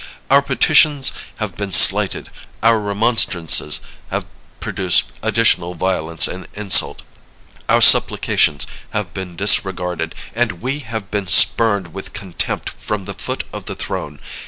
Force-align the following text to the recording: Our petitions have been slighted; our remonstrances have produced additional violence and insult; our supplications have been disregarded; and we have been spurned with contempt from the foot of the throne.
Our 0.31 0.41
petitions 0.41 1.11
have 1.37 1.55
been 1.55 1.71
slighted; 1.71 2.29
our 2.63 2.79
remonstrances 2.79 3.81
have 4.09 4.25
produced 4.59 5.11
additional 5.21 5.75
violence 5.75 6.27
and 6.27 6.47
insult; 6.55 7.03
our 7.69 7.81
supplications 7.81 8.65
have 8.93 9.13
been 9.13 9.35
disregarded; 9.35 10.15
and 10.33 10.53
we 10.53 10.79
have 10.79 11.11
been 11.11 11.27
spurned 11.27 11.93
with 11.93 12.13
contempt 12.13 12.67
from 12.71 13.05
the 13.05 13.13
foot 13.13 13.43
of 13.53 13.65
the 13.65 13.75
throne. 13.75 14.19